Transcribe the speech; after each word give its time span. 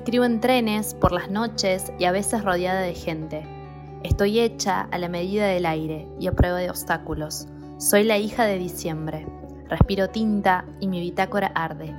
Escribo 0.00 0.24
en 0.24 0.40
trenes, 0.40 0.94
por 0.94 1.12
las 1.12 1.30
noches 1.30 1.92
y 1.98 2.06
a 2.06 2.10
veces 2.10 2.42
rodeada 2.42 2.80
de 2.80 2.94
gente. 2.94 3.46
Estoy 4.02 4.40
hecha 4.40 4.88
a 4.90 4.96
la 4.96 5.10
medida 5.10 5.46
del 5.46 5.66
aire 5.66 6.08
y 6.18 6.26
a 6.26 6.32
prueba 6.32 6.56
de 6.56 6.70
obstáculos. 6.70 7.46
Soy 7.76 8.04
la 8.04 8.16
hija 8.16 8.46
de 8.46 8.56
diciembre. 8.56 9.26
Respiro 9.68 10.08
tinta 10.08 10.64
y 10.80 10.88
mi 10.88 11.00
bitácora 11.00 11.48
arde. 11.54 11.94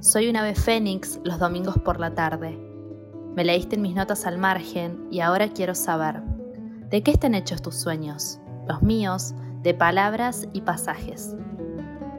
Soy 0.00 0.30
un 0.30 0.36
ave 0.36 0.54
fénix 0.54 1.20
los 1.24 1.38
domingos 1.38 1.76
por 1.84 2.00
la 2.00 2.14
tarde. 2.14 2.58
Me 3.34 3.44
leíste 3.44 3.76
en 3.76 3.82
mis 3.82 3.94
notas 3.94 4.24
al 4.24 4.38
margen 4.38 5.06
y 5.10 5.20
ahora 5.20 5.50
quiero 5.50 5.74
saber, 5.74 6.22
¿de 6.88 7.02
qué 7.02 7.10
están 7.10 7.34
hechos 7.34 7.60
tus 7.60 7.76
sueños? 7.76 8.40
Los 8.66 8.80
míos, 8.80 9.34
de 9.62 9.74
palabras 9.74 10.48
y 10.54 10.62
pasajes. 10.62 11.36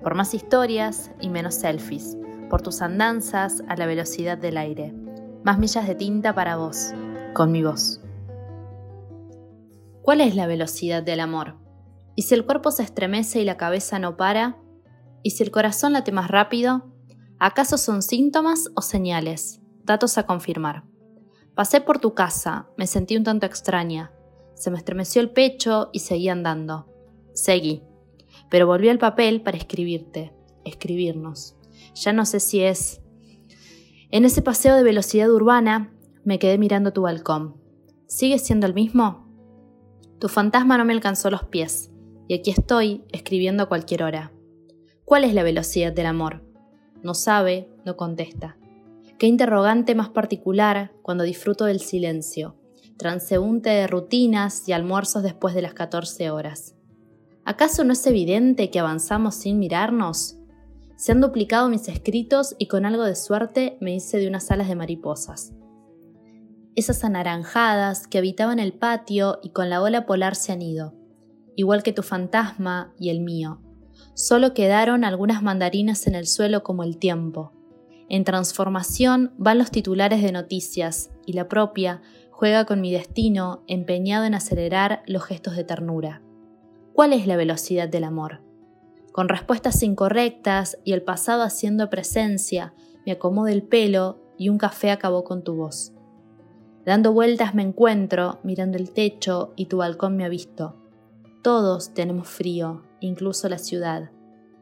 Por 0.04 0.14
más 0.14 0.36
historias 0.36 1.10
y 1.20 1.30
menos 1.30 1.56
selfies, 1.56 2.16
por 2.52 2.62
tus 2.62 2.84
andanzas 2.84 3.64
a 3.68 3.76
la 3.78 3.88
velocidad 3.88 4.38
del 4.38 4.58
aire. 4.58 4.94
Más 5.48 5.60
millas 5.60 5.88
de 5.88 5.96
tinta 5.96 6.36
para 6.36 6.58
vos, 6.58 6.92
con 7.34 7.54
mi 7.54 7.64
voz. 7.64 8.02
¿Cuál 10.02 10.20
es 10.20 10.36
la 10.36 10.46
velocidad 10.46 11.02
del 11.02 11.22
amor? 11.22 11.56
¿Y 12.16 12.24
si 12.24 12.34
el 12.34 12.46
cuerpo 12.46 12.70
se 12.70 12.84
estremece 12.84 13.40
y 13.40 13.46
la 13.46 13.56
cabeza 13.56 13.98
no 13.98 14.18
para? 14.18 14.58
¿Y 15.24 15.30
si 15.30 15.44
el 15.44 15.52
corazón 15.52 15.94
late 15.94 16.12
más 16.12 16.30
rápido? 16.30 16.92
¿Acaso 17.40 17.78
son 17.78 18.02
síntomas 18.02 18.72
o 18.76 18.82
señales? 18.82 19.62
Datos 19.86 20.18
a 20.18 20.26
confirmar. 20.26 20.84
Pasé 21.56 21.80
por 21.80 22.00
tu 22.00 22.14
casa, 22.14 22.68
me 22.76 22.86
sentí 22.86 23.16
un 23.16 23.24
tanto 23.24 23.46
extraña. 23.46 24.12
Se 24.54 24.70
me 24.70 24.78
estremeció 24.78 25.22
el 25.22 25.30
pecho 25.30 25.92
y 25.94 26.00
seguí 26.00 26.28
andando. 26.28 26.94
Seguí. 27.32 27.84
Pero 28.50 28.68
volví 28.68 28.90
al 28.90 29.00
papel 29.00 29.42
para 29.42 29.56
escribirte, 29.56 30.34
escribirnos. 30.66 31.56
Ya 31.94 32.12
no 32.12 32.26
sé 32.26 32.42
si 32.42 32.60
es... 32.60 33.02
En 34.10 34.24
ese 34.24 34.42
paseo 34.42 34.76
de 34.78 34.84
velocidad 34.84 35.30
urbana 35.30 35.92
me 36.24 36.40
quedé 36.40 36.58
mirando 36.58 36.94
tu 36.94 37.02
balcón. 37.02 37.58
¿Sigue 38.08 38.40
siendo 38.40 38.66
el 38.66 38.74
mismo? 38.74 39.28
Tu 40.20 40.30
fantasma 40.30 40.78
no 40.78 40.86
me 40.86 40.94
alcanzó 40.94 41.30
los 41.30 41.44
pies, 41.44 41.92
y 42.30 42.34
aquí 42.34 42.52
estoy 42.52 43.04
escribiendo 43.12 43.64
a 43.64 43.66
cualquier 43.66 44.04
hora. 44.04 44.32
¿Cuál 45.04 45.26
es 45.26 45.34
la 45.34 45.44
velocidad 45.44 45.92
del 45.92 46.06
amor? 46.06 46.42
No 47.04 47.14
sabe, 47.14 47.70
no 47.86 47.98
contesta. 47.98 48.58
Qué 49.20 49.28
interrogante 49.28 49.94
más 49.94 50.08
particular 50.08 50.94
cuando 51.02 51.26
disfruto 51.26 51.66
del 51.66 51.82
silencio, 51.82 52.56
transeúnte 52.98 53.72
de 53.72 53.88
rutinas 53.88 54.70
y 54.70 54.72
almuerzos 54.72 55.22
después 55.22 55.54
de 55.54 55.64
las 55.64 55.74
14 55.74 56.32
horas. 56.32 56.76
¿Acaso 57.44 57.84
no 57.84 57.92
es 57.92 58.08
evidente 58.08 58.70
que 58.70 58.80
avanzamos 58.80 59.36
sin 59.36 59.60
mirarnos? 59.60 60.37
Se 60.98 61.14
han 61.14 61.22
duplicado 61.22 61.70
mis 61.70 61.88
escritos 61.88 62.56
y 62.60 62.68
con 62.68 62.86
algo 62.86 63.06
de 63.06 63.16
suerte 63.16 63.78
me 63.80 63.96
hice 63.96 64.18
de 64.18 64.28
unas 64.28 64.52
alas 64.52 64.68
de 64.68 64.76
mariposas. 64.76 65.54
Esas 66.76 67.04
anaranjadas 67.06 68.08
que 68.08 68.18
habitaban 68.18 68.60
el 68.60 68.74
patio 68.74 69.40
y 69.42 69.52
con 69.52 69.70
la 69.70 69.82
ola 69.82 70.06
polar 70.06 70.36
se 70.36 70.52
han 70.52 70.62
ido, 70.62 70.94
igual 71.56 71.84
que 71.84 71.94
tu 71.94 72.04
fantasma 72.04 72.94
y 73.00 73.10
el 73.10 73.22
mío. 73.22 73.62
Solo 74.14 74.54
quedaron 74.54 75.06
algunas 75.06 75.42
mandarinas 75.42 76.06
en 76.08 76.16
el 76.16 76.28
suelo 76.28 76.64
como 76.64 76.84
el 76.84 76.98
tiempo, 76.98 77.54
en 78.10 78.24
transformación 78.24 79.34
van 79.38 79.58
los 79.58 79.70
titulares 79.70 80.22
de 80.22 80.32
noticias 80.32 81.12
y 81.26 81.34
la 81.34 81.50
propia 81.50 82.02
juega 82.32 82.66
con 82.66 82.80
mi 82.80 82.92
destino 82.92 83.64
empeñado 83.68 84.24
en 84.26 84.34
acelerar 84.34 85.04
los 85.08 85.24
gestos 85.24 85.56
de 85.58 85.66
ternura. 85.66 86.22
¿Cuál 86.94 87.12
es 87.12 87.28
la 87.28 87.36
velocidad 87.36 87.90
del 87.90 88.06
amor? 88.06 88.47
Con 89.18 89.30
respuestas 89.30 89.82
incorrectas 89.82 90.78
y 90.84 90.94
el 90.94 91.02
pasado 91.02 91.42
haciendo 91.42 91.90
presencia, 91.90 92.76
me 93.04 93.14
acomodo 93.14 93.48
el 93.48 93.64
pelo 93.64 94.20
y 94.38 94.50
un 94.50 94.60
café 94.60 94.92
acabó 94.92 95.24
con 95.24 95.44
tu 95.44 95.56
voz. 95.56 95.92
Dando 96.86 97.14
vueltas 97.14 97.56
me 97.56 97.64
encuentro, 97.64 98.40
mirando 98.44 98.78
el 98.78 98.92
techo 98.92 99.54
y 99.56 99.66
tu 99.66 99.78
balcón 99.78 100.16
me 100.16 100.24
ha 100.24 100.30
visto. 100.30 100.76
Todos 101.42 101.96
tenemos 101.96 102.28
frío, 102.28 102.84
incluso 103.00 103.50
la 103.50 103.58
ciudad. 103.58 104.12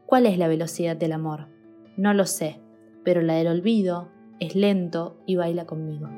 ¿Cuál 0.05 0.25
es 0.25 0.37
la 0.37 0.47
velocidad 0.47 0.95
del 0.95 1.11
amor? 1.11 1.49
No 1.97 2.13
lo 2.13 2.25
sé 2.25 2.61
pero 3.05 3.21
la 3.21 3.35
del 3.35 3.47
olvido 3.47 4.09
es 4.41 4.55
lento 4.55 5.15
y 5.25 5.37
baila 5.37 5.65
conmigo. 5.65 6.09